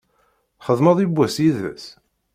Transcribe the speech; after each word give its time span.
Txedmeḍ 0.59 0.97
yewwas 0.99 1.35
yid-s? 1.43 1.85